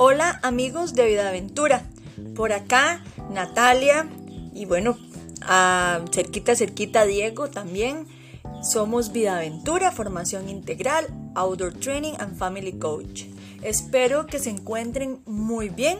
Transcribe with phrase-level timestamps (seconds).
[0.00, 1.82] Hola amigos de Vida Aventura,
[2.36, 3.02] por acá
[3.32, 4.08] Natalia
[4.54, 4.96] y bueno,
[6.12, 8.06] cerquita, cerquita Diego también.
[8.62, 11.04] Somos Vida Aventura, formación integral,
[11.34, 13.24] outdoor training and family coach.
[13.64, 15.98] Espero que se encuentren muy bien.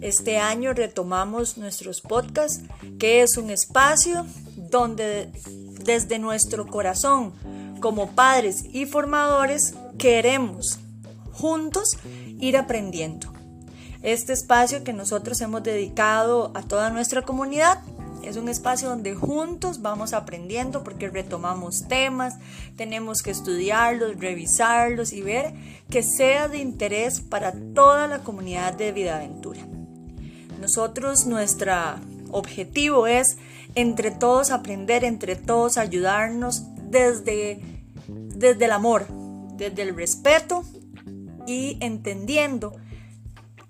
[0.00, 2.64] Este año retomamos nuestros podcasts,
[2.98, 5.30] que es un espacio donde
[5.84, 7.32] desde nuestro corazón,
[7.80, 10.80] como padres y formadores, queremos
[11.34, 11.96] juntos
[12.38, 13.32] ir aprendiendo.
[14.02, 17.80] Este espacio que nosotros hemos dedicado a toda nuestra comunidad
[18.22, 22.34] es un espacio donde juntos vamos aprendiendo porque retomamos temas,
[22.76, 25.54] tenemos que estudiarlos, revisarlos y ver
[25.90, 29.60] que sea de interés para toda la comunidad de Vida Aventura.
[30.60, 31.72] Nosotros, nuestro
[32.30, 33.36] objetivo es
[33.74, 37.60] entre todos aprender, entre todos ayudarnos desde,
[38.08, 39.06] desde el amor,
[39.56, 40.64] desde el respeto
[41.46, 42.72] y entendiendo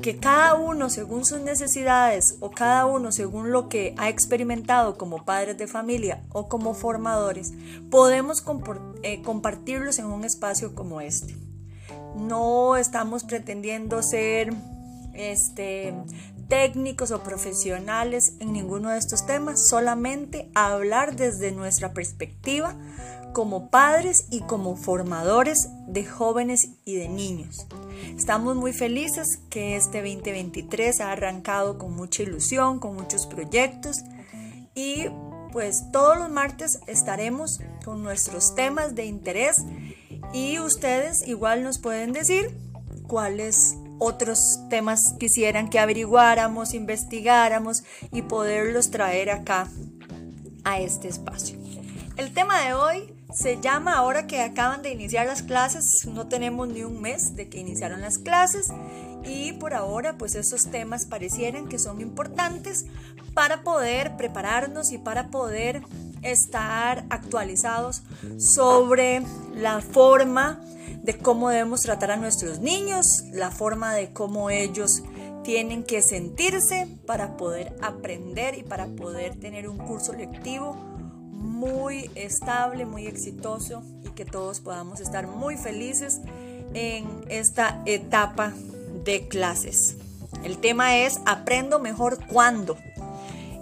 [0.00, 5.24] que cada uno según sus necesidades o cada uno según lo que ha experimentado como
[5.24, 7.52] padres de familia o como formadores,
[7.90, 8.44] podemos
[9.02, 11.36] eh, compartirlos en un espacio como este.
[12.16, 14.52] No estamos pretendiendo ser
[15.14, 15.94] este,
[16.54, 22.76] técnicos o profesionales en ninguno de estos temas, solamente hablar desde nuestra perspectiva
[23.32, 27.66] como padres y como formadores de jóvenes y de niños.
[28.16, 34.04] Estamos muy felices que este 2023 ha arrancado con mucha ilusión, con muchos proyectos
[34.76, 35.06] y
[35.50, 39.56] pues todos los martes estaremos con nuestros temas de interés
[40.32, 42.56] y ustedes igual nos pueden decir
[43.08, 49.68] cuáles otros temas quisieran que averiguáramos, investigáramos y poderlos traer acá
[50.64, 51.58] a este espacio.
[52.16, 56.68] El tema de hoy se llama ahora que acaban de iniciar las clases, no tenemos
[56.68, 58.68] ni un mes de que iniciaron las clases
[59.24, 62.86] y por ahora pues esos temas parecieran que son importantes
[63.34, 65.82] para poder prepararnos y para poder
[66.22, 68.02] estar actualizados
[68.38, 69.22] sobre
[69.54, 70.60] la forma
[71.04, 75.02] de cómo debemos tratar a nuestros niños, la forma de cómo ellos
[75.42, 82.86] tienen que sentirse para poder aprender y para poder tener un curso lectivo muy estable,
[82.86, 86.20] muy exitoso y que todos podamos estar muy felices
[86.72, 88.54] en esta etapa
[89.04, 89.96] de clases.
[90.42, 92.78] El tema es Aprendo mejor cuando.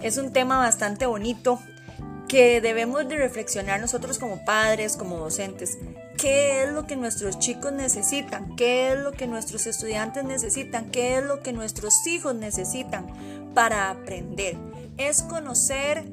[0.01, 1.59] Es un tema bastante bonito
[2.29, 5.77] que debemos de reflexionar nosotros como padres, como docentes.
[6.23, 8.55] ¿Qué es lo que nuestros chicos necesitan?
[8.55, 10.89] ¿Qué es lo que nuestros estudiantes necesitan?
[10.89, 13.07] ¿Qué es lo que nuestros hijos necesitan
[13.53, 14.55] para aprender?
[14.97, 16.05] Es conocer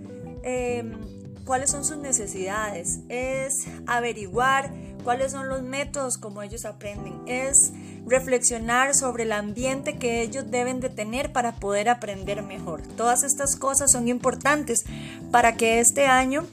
[0.42, 0.98] em,
[1.44, 4.72] cuáles son sus necesidades, es averiguar
[5.04, 7.72] cuáles son los métodos como ellos aprenden, es
[8.04, 12.82] reflexionar sobre el ambiente que ellos deben de tener para poder aprender mejor.
[12.96, 14.84] Todas estas cosas son importantes
[15.30, 16.48] para que este año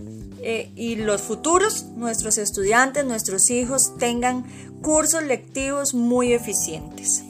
[0.49, 4.45] eh, y los futuros, nuestros estudiantes, nuestros hijos tengan
[4.81, 7.21] cursos lectivos muy eficientes.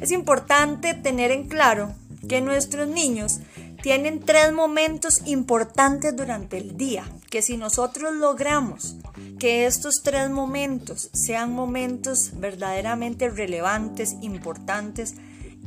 [0.00, 1.92] Es importante tener en claro
[2.26, 3.40] que nuestros niños
[3.82, 8.96] tienen tres momentos importantes durante el día, que si nosotros logramos
[9.38, 15.16] que estos tres momentos sean momentos verdaderamente relevantes, importantes,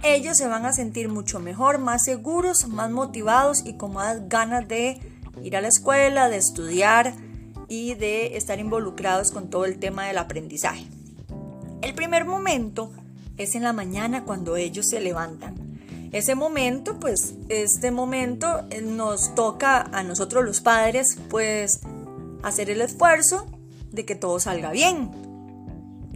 [0.01, 4.67] ellos se van a sentir mucho mejor, más seguros, más motivados y con más ganas
[4.67, 4.99] de
[5.43, 7.13] ir a la escuela, de estudiar
[7.67, 10.85] y de estar involucrados con todo el tema del aprendizaje.
[11.81, 12.91] El primer momento
[13.37, 15.55] es en la mañana cuando ellos se levantan.
[16.11, 21.81] Ese momento, pues este momento eh, nos toca a nosotros los padres, pues
[22.41, 23.45] hacer el esfuerzo
[23.91, 25.11] de que todo salga bien.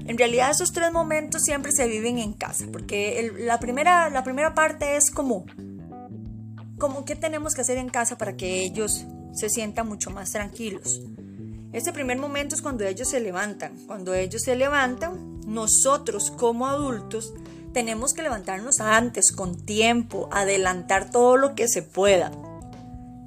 [0.06, 4.54] En realidad esos tres momentos siempre se viven en casa, porque la, primera, la primera
[4.54, 5.46] parte es como,
[6.84, 11.00] como qué tenemos que hacer en casa para que ellos se sientan mucho más tranquilos.
[11.72, 13.78] Este primer momento es cuando ellos se levantan.
[13.88, 17.34] Cuando ellos se levantan, nosotros como adultos
[17.72, 22.34] tenemos que levantarnos antes, con tiempo, adelantar todo lo que se pueda.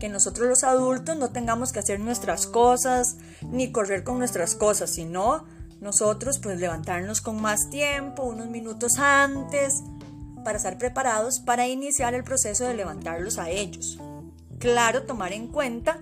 [0.01, 4.91] Que nosotros los adultos no tengamos que hacer nuestras cosas ni correr con nuestras cosas,
[4.91, 5.47] sino
[5.81, 9.83] nosotros pues levantarnos con más tiempo, unos minutos antes,
[10.47, 13.99] para estar preparados para iniciar el proceso de levantarlos a ellos.
[14.61, 15.99] Claro, tomar en cuenta,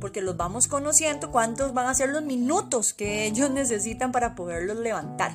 [0.00, 4.78] porque los vamos conociendo, cuántos van a ser los minutos que ellos necesitan para poderlos
[4.78, 5.32] levantar.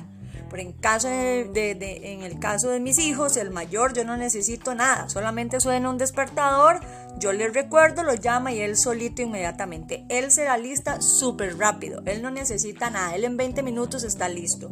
[0.50, 4.74] Por en, caso de, en el caso de mis hijos, el mayor, yo no necesito
[4.74, 6.80] nada, solamente suena un despertador,
[7.20, 10.04] yo le recuerdo, lo llama y él solito inmediatamente.
[10.08, 14.68] Él será lista súper rápido, él no necesita nada, él en 20 minutos está listo.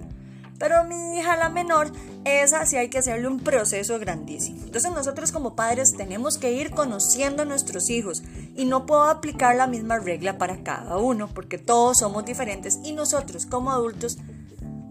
[0.64, 1.92] Pero mi hija, la menor,
[2.24, 4.62] esa sí hay que hacerle un proceso grandísimo.
[4.64, 8.22] Entonces nosotros como padres tenemos que ir conociendo a nuestros hijos
[8.56, 12.92] y no puedo aplicar la misma regla para cada uno porque todos somos diferentes y
[12.92, 14.16] nosotros como adultos,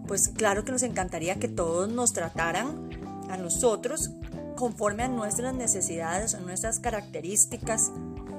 [0.06, 2.90] pues claro que nos encantaría que todos nos trataran
[3.28, 4.12] a nosotros
[4.54, 7.90] conforme a nuestras necesidades, a nuestras características.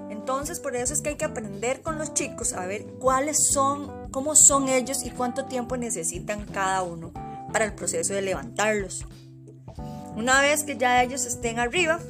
[0.10, 4.10] Entonces, por eso es que hay que aprender con los chicos a ver cuáles son,
[4.12, 7.25] cómo son ellos y cuánto tiempo necesitan cada uno
[7.56, 9.06] para el proceso de levantarlos.
[10.18, 12.02] Una vez que ya ellos estén arriba,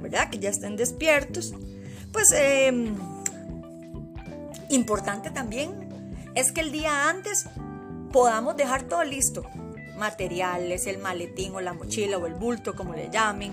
[0.00, 0.30] ¿verdad?
[0.30, 1.52] Que ya estén despiertos,
[2.12, 2.94] pues em,
[4.68, 5.72] importante también
[6.36, 7.46] es que el día antes
[8.12, 9.42] podamos dejar todo listo
[9.96, 13.52] materiales, el maletín o la mochila o el bulto, como le llamen,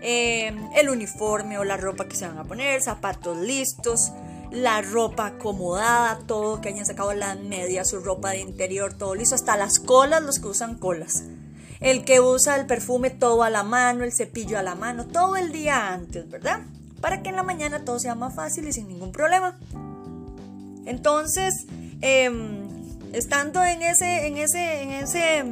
[0.00, 4.10] eh, el uniforme o la ropa que se van a poner, zapatos listos,
[4.50, 9.34] la ropa acomodada, todo que hayan sacado las medias, su ropa de interior, todo listo,
[9.34, 11.24] hasta las colas, los que usan colas.
[11.80, 15.36] El que usa el perfume todo a la mano, el cepillo a la mano, todo
[15.36, 16.60] el día antes, ¿verdad?
[17.00, 19.58] Para que en la mañana todo sea más fácil y sin ningún problema.
[20.86, 21.66] Entonces,
[22.00, 22.66] em,
[23.12, 25.44] estando en ese, en ese, en ese,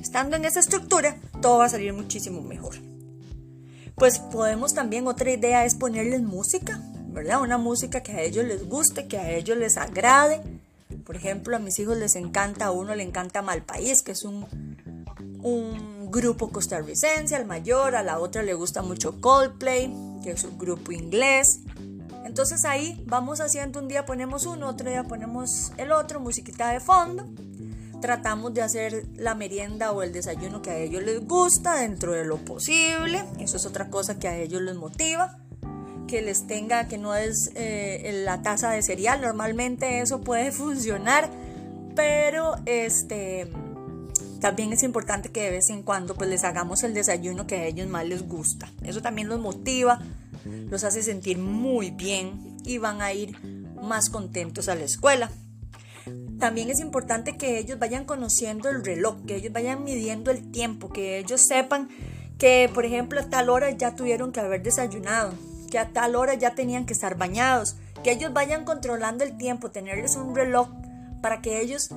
[0.00, 2.76] estando en esa estructura, todo va a salir muchísimo mejor.
[3.94, 6.82] Pues podemos también, otra idea es ponerles música,
[7.16, 10.42] Una música que a ellos les guste, que a ellos les agrade.
[11.04, 14.46] Por ejemplo, a mis hijos les encanta, a uno le encanta Malpaís, que es un,
[15.42, 19.90] un grupo costarricense, al mayor, a la otra le gusta mucho Coldplay,
[20.22, 21.60] que es un grupo inglés.
[22.24, 26.80] Entonces ahí vamos haciendo, un día ponemos uno, otro día ponemos el otro, musiquita de
[26.80, 27.24] fondo.
[28.02, 32.26] Tratamos de hacer la merienda o el desayuno que a ellos les gusta dentro de
[32.26, 33.24] lo posible.
[33.38, 35.38] Eso es otra cosa que a ellos les motiva.
[36.06, 39.20] Que les tenga, que no es eh, la taza de cereal.
[39.20, 41.30] Normalmente eso puede funcionar.
[41.94, 43.50] Pero este
[44.40, 47.64] también es importante que de vez en cuando pues les hagamos el desayuno que a
[47.66, 48.68] ellos más les gusta.
[48.84, 49.98] Eso también los motiva
[50.70, 53.36] los hace sentir muy bien y van a ir
[53.82, 55.30] más contentos a la escuela.
[56.38, 60.92] También es importante que ellos vayan conociendo el reloj, que ellos vayan midiendo el tiempo,
[60.92, 61.88] que ellos sepan
[62.38, 65.32] que, por ejemplo, a tal hora ya tuvieron que haber desayunado,
[65.76, 70.16] que tal hora ya tenían que estar bañados, que ellos vayan controlando el tiempo, tenerles
[70.16, 70.68] un reloj
[71.20, 71.90] para que ellos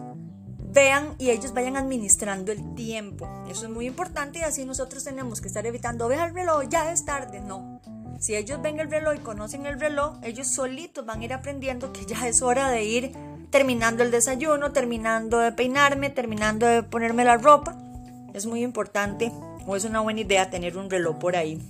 [0.71, 3.27] vean y ellos vayan administrando el tiempo.
[3.49, 6.91] Eso es muy importante y así nosotros tenemos que estar evitando, ve el reloj, ya
[6.91, 7.79] es tarde, no.
[8.19, 11.93] Si ellos ven el reloj y conocen el reloj, ellos solitos van a ir aprendiendo
[11.93, 13.13] que ya es hora de ir
[13.49, 17.77] terminando el desayuno, terminando de peinarme, terminando de ponerme la ropa.
[18.33, 19.31] Es muy importante
[19.65, 21.65] o es una buena idea tener un reloj por ahí.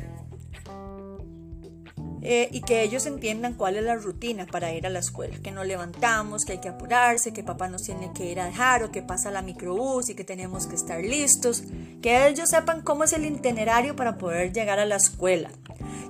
[2.22, 5.52] Eh, y que ellos entiendan cuál es la rutina para ir a la escuela, que
[5.52, 8.92] nos levantamos, que hay que apurarse, que papá nos tiene que ir a dejar o
[8.92, 11.64] que pasa la microbús y que tenemos que estar listos,
[12.02, 15.50] que ellos sepan cómo es el itinerario para poder llegar a la escuela,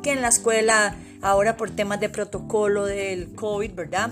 [0.01, 4.09] que en la escuela ahora por temas de protocolo del COVID, ¿verdad?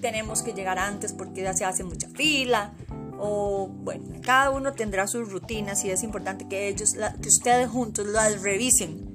[0.00, 2.72] Tenemos que llegar antes porque ya se hace mucha fila,
[3.20, 8.06] o bueno, cada uno tendrá sus rutinas y es importante que ellos, que ustedes juntos
[8.06, 9.07] las revisen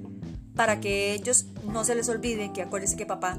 [0.54, 3.38] para que ellos no se les olvide que acuérdense que papá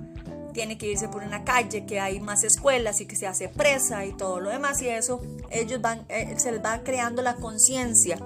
[0.55, 4.05] tiene que irse por una calle, que hay más escuelas y que se hace presa
[4.05, 8.17] y todo lo demás y eso, ellos van, eh, se les va creando la conciencia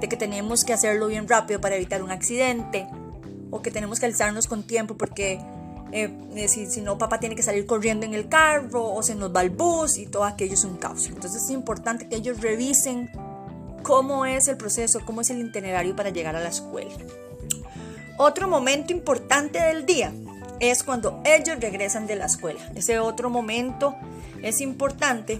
[0.00, 2.86] de que tenemos que hacerlo bien rápido para evitar un accidente
[3.50, 5.40] o que tenemos que alzarnos con tiempo porque
[5.90, 9.16] eh, eh, si, si, no papá tiene que salir corriendo en el carro o se
[9.16, 11.08] nos va el bus y todo aquello es un caos.
[11.08, 13.10] Entonces es importante que ellos revisen
[13.82, 16.94] cómo es el proceso, cómo es el itinerario para llegar a la escuela.
[18.18, 20.10] Otro momento importante del día
[20.58, 22.60] es cuando ellos regresan de la escuela.
[22.74, 23.94] Ese otro momento
[24.42, 25.38] es importante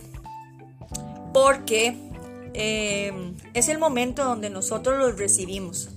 [1.33, 1.97] porque
[2.52, 5.88] eh, es el momento donde nosotros los recibimos.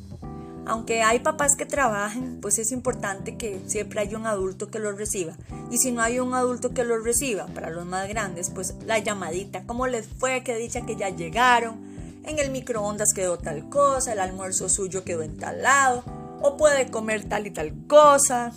[0.66, 4.98] Aunque hay papás que trabajen, pues es importante que siempre haya un adulto que los
[4.98, 5.34] reciba.
[5.72, 9.00] Y si no hay un adulto que los reciba, para los más grandes, pues la
[9.00, 11.78] llamadita, cómo les fue, que dicha que ya llegaron,
[12.24, 16.90] en el microondas quedó tal cosa, el almuerzo suyo quedó en tal lado o puede
[16.90, 18.54] comer tal y tal cosa,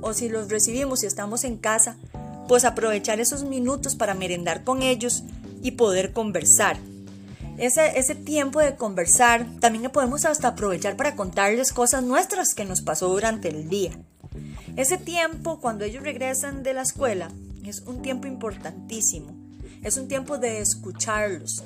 [0.00, 1.96] o si los recibimos y estamos en casa,
[2.48, 5.24] pues aprovechar esos minutos para merendar con ellos
[5.62, 6.78] y poder conversar.
[7.58, 12.80] Ese, ese tiempo de conversar también podemos hasta aprovechar para contarles cosas nuestras que nos
[12.80, 13.92] pasó durante el día.
[14.76, 17.30] Ese tiempo cuando ellos regresan de la escuela
[17.64, 19.34] es un tiempo importantísimo.
[19.82, 21.62] Es un tiempo de escucharlos.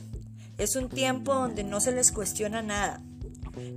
[0.58, 3.00] Es un tiempo donde no se les cuestiona nada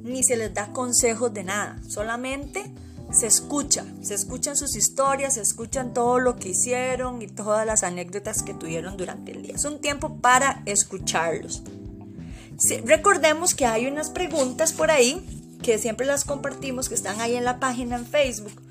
[0.03, 2.71] ni se les da consejos de nada, solamente
[3.11, 7.83] se escucha, se escuchan sus historias, se escuchan todo lo que hicieron y todas las
[7.83, 9.55] anécdotas que tuvieron durante el día.
[9.55, 11.63] Es un tiempo para escucharlos.
[12.83, 15.25] recordemos que hay unas preguntas por ahí
[15.61, 18.61] que siempre las compartimos, que están ahí en la página en Facebook.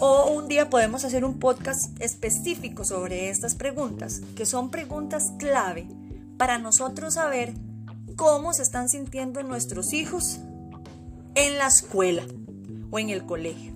[0.00, 5.88] O un día podemos hacer un podcast específico sobre estas preguntas, que son preguntas clave
[6.36, 7.52] para nosotros saber
[8.18, 10.40] cómo se están sintiendo nuestros hijos
[11.36, 12.24] en la escuela
[12.90, 13.72] o en el colegio.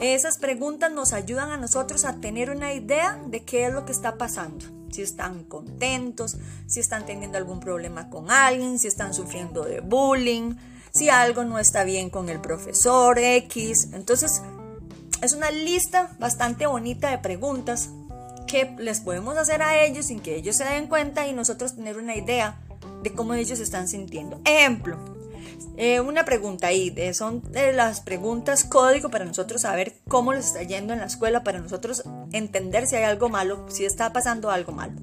[0.00, 3.92] Esas preguntas nos ayudan a nosotros a tener una idea de qué es lo que
[3.92, 4.66] está pasando.
[4.90, 10.56] Si están contentos, si están teniendo algún problema con alguien, si están sufriendo de bullying,
[10.90, 13.90] si algo no está bien con el profesor X.
[13.92, 14.42] Entonces,
[15.22, 17.90] es una lista bastante bonita de preguntas
[18.48, 21.96] que les podemos hacer a ellos sin que ellos se den cuenta y nosotros tener
[21.96, 22.60] una idea
[23.02, 24.40] de cómo ellos están sintiendo.
[24.44, 24.98] Ejemplo,
[25.76, 30.92] eh, una pregunta ahí, son las preguntas código para nosotros saber cómo les está yendo
[30.92, 32.02] en la escuela, para nosotros
[32.32, 35.00] entender si hay algo malo, si está pasando algo malo.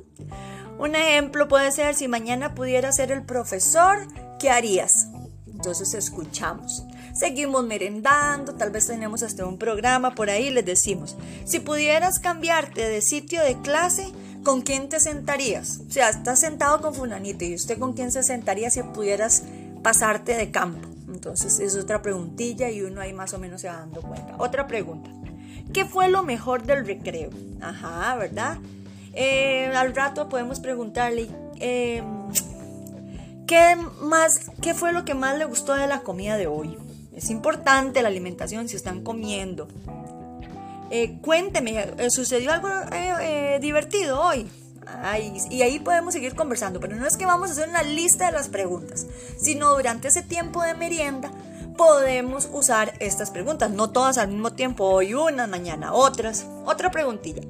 [0.77, 5.07] Un ejemplo puede ser, si mañana pudiera ser el profesor, ¿qué harías?
[5.47, 6.83] Entonces escuchamos.
[7.13, 12.89] Seguimos merendando, tal vez tenemos hasta un programa por ahí, les decimos, si pudieras cambiarte
[12.89, 14.11] de sitio de clase,
[14.45, 15.81] ¿con quién te sentarías?
[15.85, 19.43] O sea, estás sentado con fulanito y usted con quién se sentaría si pudieras
[19.83, 20.87] pasarte de campo.
[21.11, 24.35] Entonces es otra preguntilla y uno ahí más o menos se va dando cuenta.
[24.37, 25.09] Otra pregunta.
[25.73, 27.31] ¿Qué fue lo mejor del recreo?
[27.59, 28.59] Ajá, ¿verdad?
[29.13, 31.27] Eh, al rato podemos preguntarle,
[31.59, 32.05] em,
[33.47, 36.77] ¿qué, más, ¿qué fue lo que más le gustó de la comida de hoy?
[37.13, 39.67] Es importante la alimentación si están comiendo.
[40.91, 42.69] Eh, cuénteme, eh, ¿sucedió algo
[43.59, 44.49] divertido hoy?
[45.49, 48.31] y ahí podemos seguir conversando, pero no es que vamos a hacer una lista de
[48.31, 51.31] las preguntas, sino durante ese tiempo de merienda
[51.75, 56.45] podemos usar estas preguntas, no todas al mismo tiempo, hoy una, mañana otras.
[56.65, 57.41] Otra preguntilla.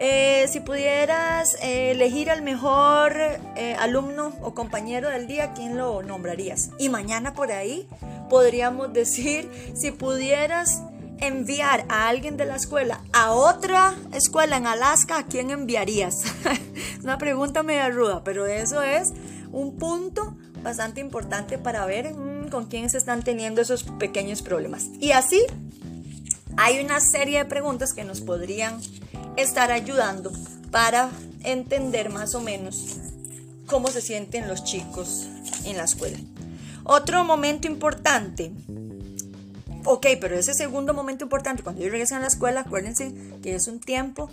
[0.00, 3.16] Eh, si pudieras eh, elegir al mejor
[3.56, 6.70] eh, alumno o compañero del día, ¿quién lo nombrarías?
[6.78, 7.88] Y mañana por ahí
[8.28, 10.82] podríamos decir, si pudieras
[11.20, 16.24] enviar a alguien de la escuela a otra escuela en Alaska, ¿a quién enviarías?
[17.02, 19.12] Una pregunta media ruda, pero eso es
[19.52, 24.86] un punto bastante importante para ver mm, con quién se están teniendo esos pequeños problemas.
[25.00, 25.42] Y así
[26.56, 28.80] hay una serie de preguntas que nos podrían
[29.36, 30.32] estar ayudando
[30.70, 31.10] para
[31.42, 32.96] entender más o menos
[33.66, 35.26] cómo se sienten los chicos
[35.64, 36.18] en la escuela.
[36.84, 38.52] Otro momento importante
[39.86, 43.68] Ok, pero ese segundo momento importante, cuando ellos regresan a la escuela, acuérdense que es
[43.68, 44.30] un tiempo,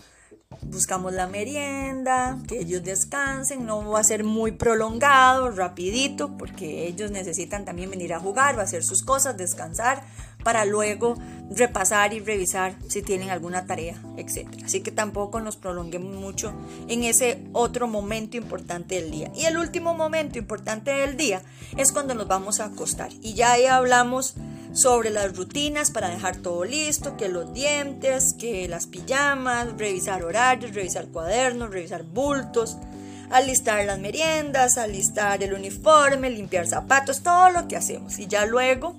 [0.64, 7.12] buscamos la merienda, que ellos descansen, no va a ser muy prolongado, rapidito, porque ellos
[7.12, 10.04] necesitan también venir a jugar, a hacer sus cosas, descansar,
[10.44, 11.16] para luego
[11.52, 14.48] repasar y revisar si tienen alguna tarea, etc.
[14.64, 16.54] Así que tampoco nos prolonguemos mucho
[16.88, 19.32] en ese otro momento importante del día.
[19.36, 21.44] Y el último momento importante del día
[21.78, 23.12] es cuando nos vamos a acostar.
[23.22, 24.36] Y ya ahí hablamos
[24.74, 30.74] sobre las rutinas para dejar todo listo, que los dientes, que las pijamas, revisar horarios,
[30.74, 32.78] revisar cuadernos, revisar bultos,
[33.30, 38.20] alistar las meriendas, alistar el uniforme, limpiar zapatos, todo lo que hacemos.
[38.20, 38.96] Y ya luego,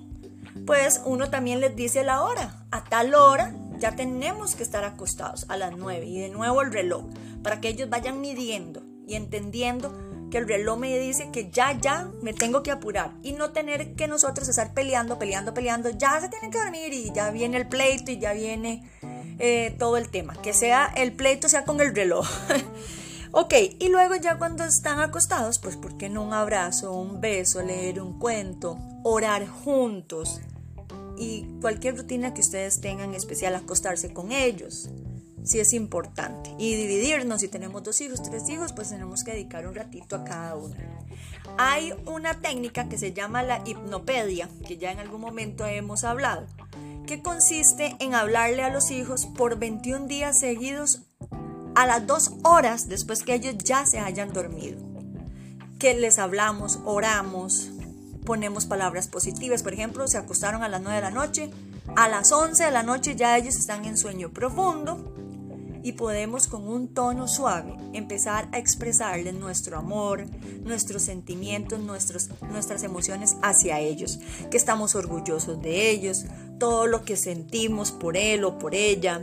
[0.65, 2.65] pues uno también les dice la hora.
[2.71, 6.71] A tal hora ya tenemos que estar acostados a las 9 y de nuevo el
[6.71, 7.05] reloj
[7.41, 9.93] para que ellos vayan midiendo y entendiendo
[10.33, 13.93] que el reloj me dice que ya, ya me tengo que apurar y no tener
[13.93, 17.67] que nosotros estar peleando, peleando, peleando, ya se tienen que dormir y ya viene el
[17.67, 18.89] pleito y ya viene
[19.37, 22.27] eh, todo el tema, que sea el pleito sea con el reloj.
[23.31, 27.61] ok, y luego ya cuando están acostados, pues ¿por qué no un abrazo, un beso,
[27.61, 30.41] leer un cuento, orar juntos?
[31.15, 34.89] Y cualquier rutina que ustedes tengan especial, acostarse con ellos
[35.43, 36.53] sí es importante.
[36.57, 40.23] Y dividirnos, si tenemos dos hijos, tres hijos, pues tenemos que dedicar un ratito a
[40.23, 40.75] cada uno.
[41.57, 46.47] Hay una técnica que se llama la hipnopedia, que ya en algún momento hemos hablado,
[47.05, 51.01] que consiste en hablarle a los hijos por 21 días seguidos
[51.75, 54.79] a las dos horas después que ellos ya se hayan dormido.
[55.79, 57.71] Que les hablamos, oramos,
[58.25, 59.63] ponemos palabras positivas.
[59.63, 61.49] Por ejemplo, se acostaron a las 9 de la noche,
[61.95, 65.22] a las 11 de la noche ya ellos están en sueño profundo
[65.83, 70.25] y podemos con un tono suave empezar a expresarles nuestro amor,
[70.63, 76.25] nuestros sentimientos, nuestros, nuestras emociones hacia ellos, que estamos orgullosos de ellos,
[76.57, 79.21] todo lo que sentimos por él o por ella.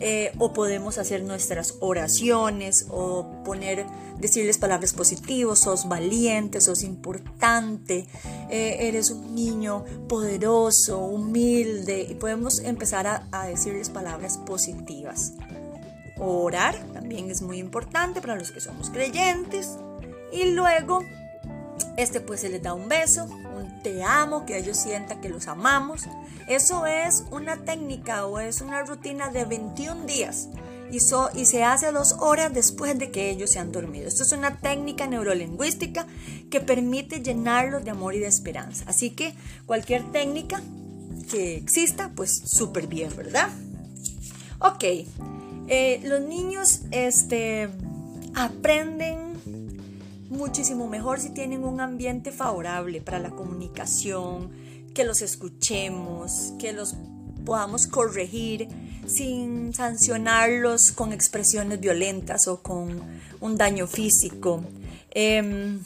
[0.00, 3.86] Eh, o podemos hacer nuestras oraciones o poner,
[4.18, 8.06] decirles palabras positivas, sos valiente, sos importante,
[8.50, 15.32] eh, eres un niño poderoso, humilde y podemos empezar a, a decirles palabras positivas.
[16.16, 19.76] Orar también es muy importante para los que somos creyentes.
[20.32, 21.00] Y luego
[21.96, 25.48] este pues se les da un beso, un te amo, que ellos sientan que los
[25.48, 26.02] amamos.
[26.48, 30.48] Eso es una técnica o es una rutina de 21 días
[30.90, 34.08] y, y se hace dos horas después de que ellos se han dormido.
[34.08, 36.06] Esto es una técnica neurolingüística
[36.50, 38.84] que permite llenarlos de amor y de esperanza.
[38.86, 39.34] Así que
[39.66, 40.60] cualquier técnica
[41.30, 43.48] que exista, pues súper bien, ¿verdad?
[44.60, 44.84] Ok,
[45.68, 47.68] eh, los niños este,
[48.34, 49.34] aprenden
[50.30, 54.50] muchísimo mejor si tienen un ambiente favorable para la comunicación,
[54.94, 56.96] que los escuchemos, que los
[57.44, 58.68] podamos corregir
[59.06, 63.02] sin sancionarlos con expresiones violentas o con
[63.40, 64.62] un daño físico.
[65.10, 65.80] Em,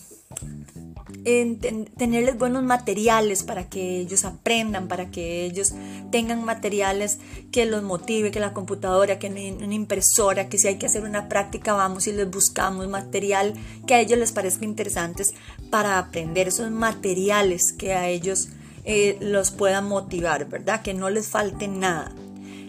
[1.24, 5.72] en tenerles buenos materiales para que ellos aprendan, para que ellos
[6.10, 7.18] tengan materiales
[7.50, 11.28] que los motive, que la computadora, que una impresora, que si hay que hacer una
[11.28, 13.54] práctica vamos y les buscamos material
[13.86, 15.34] que a ellos les parezca interesantes
[15.70, 18.48] para aprender esos materiales que a ellos
[18.84, 20.82] eh, los puedan motivar, ¿verdad?
[20.82, 22.12] Que no les falte nada.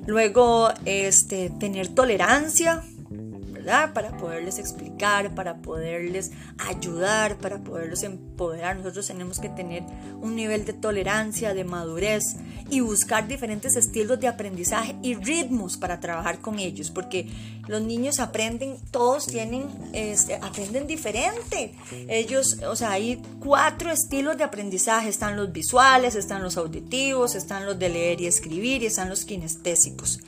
[0.06, 2.84] Luego, este, tener tolerancia,
[3.70, 8.78] para poderles explicar, para poderles ayudar, para poderlos empoderar.
[8.78, 9.84] Nosotros tenemos que tener
[10.22, 12.36] un nivel de tolerancia, de madurez
[12.70, 17.28] y buscar diferentes estilos de aprendizaje y ritmos para trabajar con ellos, porque
[17.68, 21.76] los niños aprenden, todos tienen, este, aprenden diferente.
[22.08, 25.10] Ellos, o sea, hay cuatro estilos de aprendizaje.
[25.10, 29.26] Están los visuales, están los auditivos, están los de leer y escribir y están los
[29.26, 30.20] kinestésicos.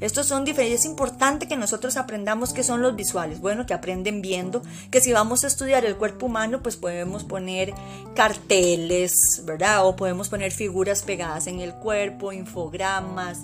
[0.00, 0.80] Estos son diferentes.
[0.80, 3.40] Es importante que nosotros aprendamos qué son los visuales.
[3.40, 7.74] Bueno, que aprenden viendo, que si vamos a estudiar el cuerpo humano, pues podemos poner
[8.14, 9.86] carteles, ¿verdad?
[9.86, 13.38] O podemos poner figuras pegadas en el cuerpo, infogramas,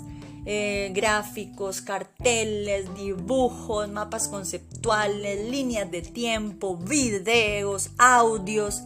[0.45, 8.81] eh, gráficos, carteles, dibujos, mapas conceptuales, líneas de tiempo, videos, audios.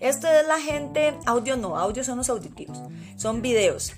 [0.00, 2.78] Esto es la gente, audio no, audio son los auditivos,
[3.16, 3.92] son videos.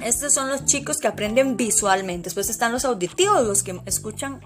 [0.00, 2.24] Estos son los chicos que aprenden visualmente.
[2.24, 4.40] Después están los auditivos, los que escuchan,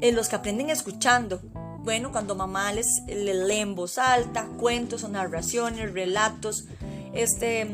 [0.00, 1.40] eh, los que aprenden escuchando.
[1.84, 6.64] Bueno, cuando mamá les, lee en voz alta, cuentos o narraciones, relatos,
[7.14, 7.68] este,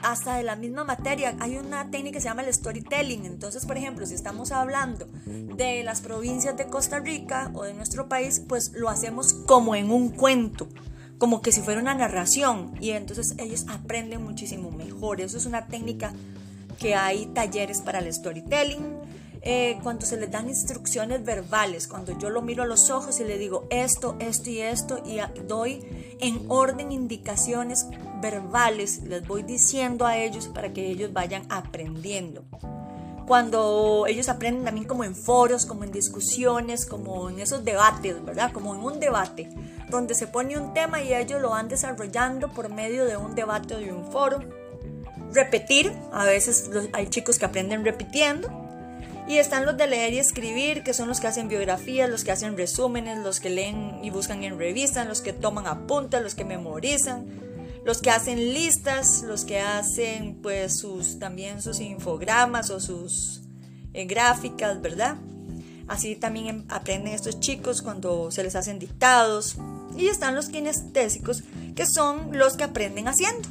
[0.00, 1.36] hasta de la misma materia.
[1.40, 3.24] Hay una técnica que se llama el storytelling.
[3.24, 8.08] Entonces, por ejemplo, si estamos hablando de las provincias de Costa Rica o de nuestro
[8.08, 10.68] país, pues lo hacemos como en un cuento
[11.20, 15.20] como que si fuera una narración y entonces ellos aprenden muchísimo mejor.
[15.20, 16.14] Eso es una técnica
[16.80, 18.98] que hay talleres para el storytelling,
[19.42, 23.24] eh, cuando se les dan instrucciones verbales, cuando yo lo miro a los ojos y
[23.24, 25.82] le digo esto, esto y esto y doy
[26.20, 27.86] en orden indicaciones
[28.20, 32.44] verbales, les voy diciendo a ellos para que ellos vayan aprendiendo.
[33.26, 38.52] Cuando ellos aprenden también como en foros, como en discusiones, como en esos debates, ¿verdad?
[38.52, 39.48] Como en un debate,
[39.88, 43.76] donde se pone un tema y ellos lo van desarrollando por medio de un debate
[43.76, 44.40] o de un foro
[45.32, 48.48] repetir, a veces hay chicos que aprenden repitiendo,
[49.28, 52.32] y están los de leer y escribir, que son los que hacen biografías, los que
[52.32, 56.44] hacen resúmenes, los que leen y buscan en revistas, los que toman apuntes, los que
[56.44, 57.26] memorizan,
[57.84, 63.42] los que hacen listas, los que hacen pues sus también sus infogramas o sus
[63.94, 65.16] eh, gráficas, ¿verdad?
[65.86, 69.56] Así también em, aprenden estos chicos cuando se les hacen dictados.
[69.96, 71.44] Y están los kinestésicos,
[71.76, 73.48] que son los que aprenden haciendo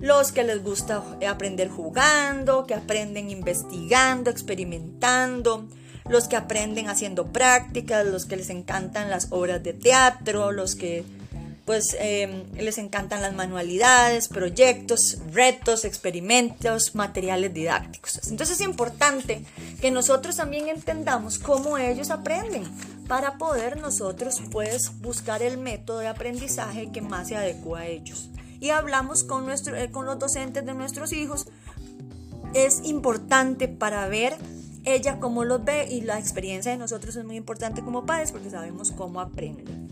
[0.00, 5.66] los que les gusta aprender jugando, que aprenden investigando, experimentando,
[6.08, 11.04] los que aprenden haciendo prácticas, los que les encantan las obras de teatro, los que
[11.64, 18.20] pues em, les encantan las manualidades, proyectos, retos, experimentos, materiales didácticos.
[18.28, 19.42] Entonces es importante
[19.80, 22.64] que nosotros también entendamos cómo ellos aprenden
[23.08, 28.28] para poder nosotros pues buscar el método de aprendizaje que más se adecua a ellos
[28.60, 31.46] y hablamos con, nuestro, eh, con los docentes de nuestros hijos,
[32.54, 34.36] es importante para ver
[34.84, 38.50] ella cómo los ve y la experiencia de nosotros es muy importante como padres porque
[38.50, 39.88] sabemos cómo aprenden.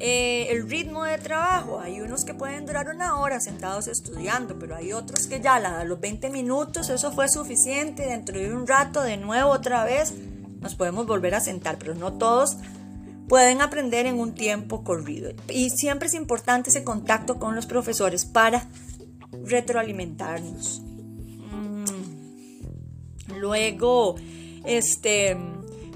[0.00, 4.76] Eh, el ritmo de trabajo, hay unos que pueden durar una hora sentados estudiando, pero
[4.76, 9.02] hay otros que ya a los 20 minutos eso fue suficiente, dentro de un rato
[9.02, 10.14] de nuevo otra vez
[10.60, 12.58] nos podemos volver a sentar, pero no todos
[13.28, 15.32] pueden aprender en un tiempo corrido.
[15.48, 18.66] Y siempre es importante ese contacto con los profesores para
[19.44, 20.80] retroalimentarnos.
[21.52, 21.84] Mm.
[23.38, 24.16] Luego,
[24.64, 25.36] este,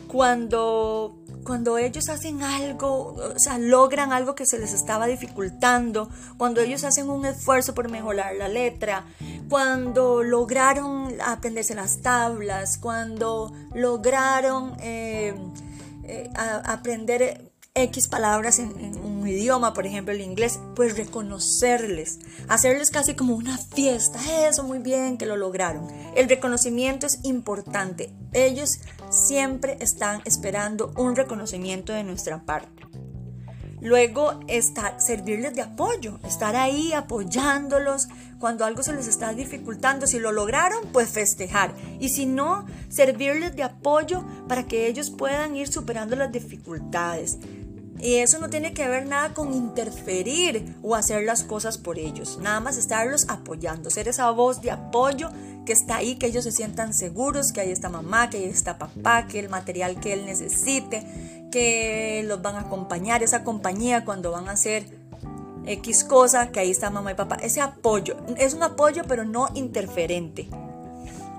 [0.06, 6.60] cuando, cuando ellos hacen algo, o sea, logran algo que se les estaba dificultando, cuando
[6.60, 9.06] ellos hacen un esfuerzo por mejorar la letra,
[9.48, 14.76] cuando lograron aprenderse las tablas, cuando lograron...
[14.80, 15.34] Eh,
[16.12, 18.70] eh, aprender X palabras en,
[19.02, 24.78] un idioma, por ejemplo el inglés, pues reconocerles, hacerles casi como una fiesta, eso muy
[24.78, 25.88] bien que lo lograron.
[26.14, 32.91] El reconocimiento es importante, ellos siempre están esperando un reconocimiento de nuestra parte.
[33.82, 38.06] Luego, estar, servirles de apoyo, estar ahí apoyándolos
[38.38, 40.06] cuando algo se les está dificultando.
[40.06, 41.74] Si lo lograron, pues festejar.
[41.98, 47.38] Y si no, servirles de apoyo para que ellos puedan ir superando las dificultades.
[47.98, 52.38] Y eso no tiene que ver nada con interferir o hacer las cosas por ellos.
[52.40, 55.30] Nada más estarlos apoyando, ser esa voz de apoyo
[55.64, 58.78] que está ahí, que ellos se sientan seguros, que ahí está mamá, que ahí está
[58.78, 61.06] papá, que el material que él necesite,
[61.52, 64.84] que los van a acompañar, esa compañía cuando van a hacer
[65.66, 67.36] X cosa, que ahí está mamá y papá.
[67.36, 70.48] Ese apoyo, es un apoyo pero no interferente.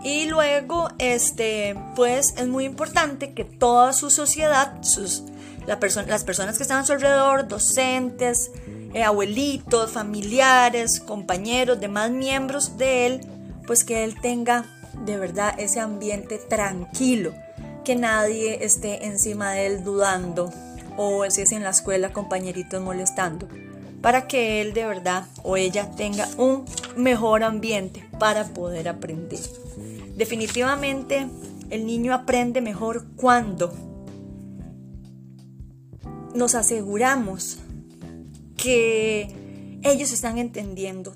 [0.03, 5.23] Y luego, este, pues es muy importante que toda su sociedad, sus
[5.65, 5.77] las
[6.23, 8.51] personas que están a su alrededor, docentes,
[8.93, 13.21] eh, abuelitos, familiares, compañeros, demás miembros de él,
[13.65, 14.65] pues que él tenga
[15.05, 17.33] de verdad ese ambiente tranquilo,
[17.83, 20.51] que nadie esté encima de él dudando
[20.97, 23.47] o si es en la escuela compañeritos molestando,
[24.01, 26.65] para que él de verdad o ella tenga un
[26.95, 29.39] mejor ambiente para poder aprender.
[30.15, 31.27] Definitivamente
[31.69, 33.73] el niño aprende mejor cuando
[36.35, 37.57] nos aseguramos
[38.57, 41.15] que ellos están entendiendo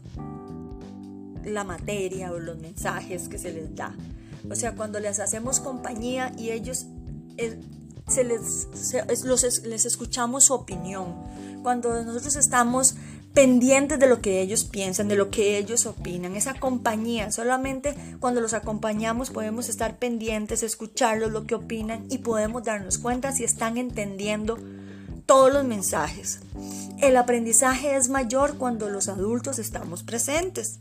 [1.45, 3.95] la materia o los mensajes que se les da.
[4.49, 6.85] O sea, cuando les hacemos compañía y ellos
[7.37, 7.59] eh,
[8.07, 8.67] se les,
[9.65, 11.15] les escuchamos su opinión,
[11.61, 12.95] cuando nosotros estamos
[13.33, 18.41] pendientes de lo que ellos piensan, de lo que ellos opinan, esa compañía, solamente cuando
[18.41, 23.77] los acompañamos podemos estar pendientes, escucharlos, lo que opinan y podemos darnos cuenta si están
[23.77, 24.57] entendiendo
[25.27, 26.39] todos los mensajes.
[26.99, 30.79] El aprendizaje es mayor cuando los adultos estamos presentes,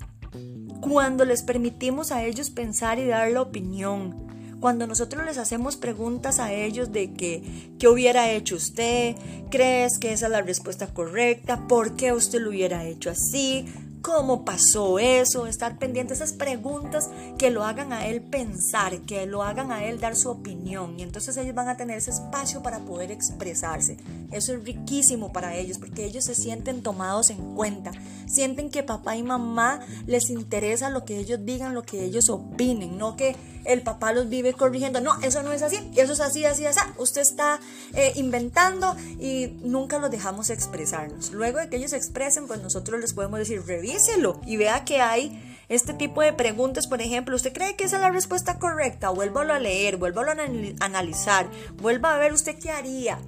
[0.88, 4.14] cuando les permitimos a ellos pensar y dar la opinión,
[4.60, 7.42] cuando nosotros les hacemos preguntas a ellos de que,
[7.78, 9.16] ¿qué hubiera hecho usted?
[9.50, 11.66] ¿Crees que esa es la respuesta correcta?
[11.66, 13.66] ¿Por qué usted lo hubiera hecho así?
[14.06, 19.42] Cómo pasó eso, estar pendiente esas preguntas que lo hagan a él pensar, que lo
[19.42, 22.78] hagan a él dar su opinión y entonces ellos van a tener ese espacio para
[22.78, 23.96] poder expresarse.
[24.30, 27.90] Eso es riquísimo para ellos porque ellos se sienten tomados en cuenta,
[28.28, 32.98] sienten que papá y mamá les interesa lo que ellos digan, lo que ellos opinen,
[32.98, 33.34] no que
[33.66, 36.78] el papá los vive corrigiendo, no, eso no es así, eso es así, así, así,
[36.98, 37.60] usted está
[37.94, 41.32] eh, inventando y nunca los dejamos expresarnos.
[41.32, 45.56] Luego de que ellos expresen, pues nosotros les podemos decir, revíselo y vea que hay
[45.68, 49.10] este tipo de preguntas, por ejemplo, ¿usted cree que esa es la respuesta correcta?
[49.10, 53.18] Vuélvalo a leer, vuélvalo a analizar, vuelva a ver usted qué haría.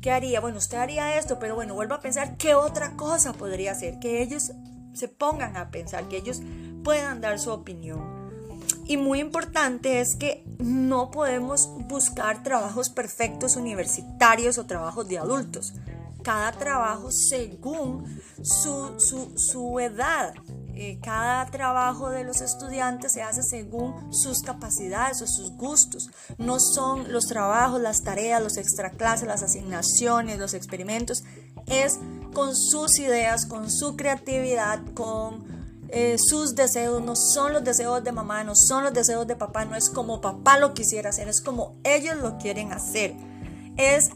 [0.00, 0.40] ¿Qué haría?
[0.40, 4.22] Bueno, usted haría esto, pero bueno, vuelva a pensar qué otra cosa podría ser, que
[4.22, 4.52] ellos
[4.92, 6.42] se pongan a pensar, que ellos
[6.82, 8.13] puedan dar su opinión.
[8.86, 15.72] Y muy importante es que no podemos buscar trabajos perfectos universitarios o trabajos de adultos.
[16.22, 20.34] Cada trabajo según su, edad.
[20.76, 26.10] Eh, cada trabajo de los estudiantes se hace según sus capacidades o sus gustos.
[26.36, 31.24] No son los trabajos, las tareas, los extraclases, las asignaciones, los experimentos.
[31.66, 32.00] Es
[32.32, 35.53] con sus ideas, con su creatividad, con
[35.96, 39.64] eh, sus deseos no son los deseos de mamá, no son los deseos de papá,
[39.64, 43.14] no es como papá lo quisiera hacer, es como ellos lo quieren hacer.
[43.76, 44.10] Es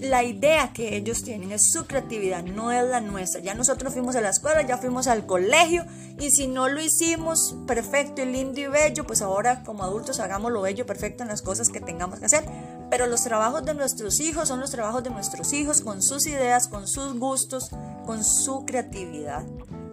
[0.00, 3.42] la idea que ellos tienen, es su creatividad, no es la nuestra.
[3.42, 5.84] Ya nosotros fuimos a la escuela, ya fuimos al colegio
[6.18, 10.50] y si no lo hicimos perfecto y lindo y bello, pues ahora como adultos hagamos
[10.50, 12.44] lo bello, perfecto en las cosas que tengamos que hacer.
[12.90, 16.66] Pero los trabajos de nuestros hijos son los trabajos de nuestros hijos con sus ideas,
[16.66, 17.70] con sus gustos,
[18.04, 19.44] con su creatividad.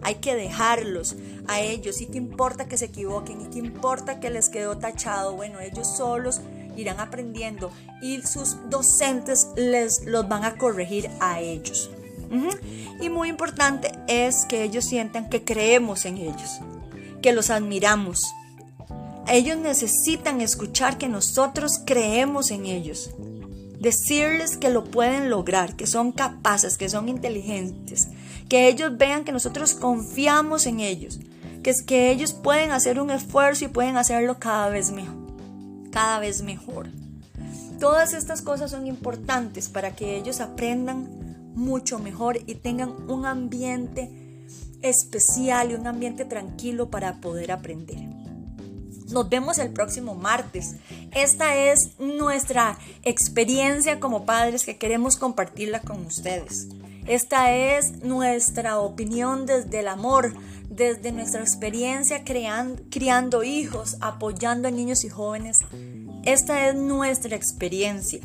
[0.02, 2.00] Hay que dejarlos a ellos.
[2.00, 3.40] ¿Y qué importa que se equivoquen?
[3.40, 5.34] ¿Y qué importa que les quedó tachado?
[5.34, 6.40] Bueno, ellos solos
[6.76, 11.90] irán aprendiendo y sus docentes les los van a corregir a ellos.
[13.00, 16.60] Y muy importante es que ellos sientan que creemos en ellos,
[17.20, 18.24] que los admiramos.
[19.28, 23.10] Ellos necesitan escuchar que nosotros creemos en ellos.
[23.78, 28.08] Decirles que lo pueden lograr, que son capaces, que son inteligentes,
[28.52, 31.18] que ellos vean que nosotros confiamos en ellos,
[31.62, 35.16] que es que ellos pueden hacer un esfuerzo y pueden hacerlo cada vez mejor,
[35.90, 36.90] cada vez mejor.
[37.80, 41.08] Todas estas cosas son importantes para que ellos aprendan
[41.54, 44.10] mucho mejor y tengan un ambiente
[44.82, 48.00] especial y un ambiente tranquilo para poder aprender.
[49.12, 50.76] Nos vemos el próximo martes.
[51.12, 56.68] Esta es nuestra experiencia como padres que queremos compartirla con ustedes.
[57.06, 60.34] Esta es nuestra opinión desde el amor,
[60.70, 65.60] desde nuestra experiencia creando, criando hijos, apoyando a niños y jóvenes.
[66.24, 68.20] Esta es nuestra experiencia.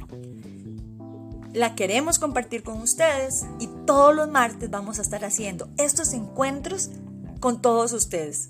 [1.54, 6.92] La queremos compartir con ustedes y todos los martes vamos a estar haciendo estos encuentros
[7.40, 8.50] con todos ustedes.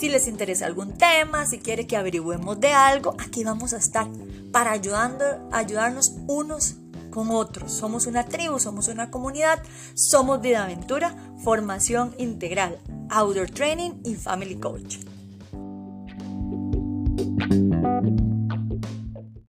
[0.00, 4.08] Si les interesa algún tema, si quiere que averigüemos de algo, aquí vamos a estar
[4.52, 6.76] para ayudando, ayudarnos unos
[7.10, 7.72] con otros.
[7.72, 9.62] Somos una tribu, somos una comunidad,
[9.94, 12.78] somos Vida Aventura, formación integral,
[13.10, 14.98] outdoor training y family coach.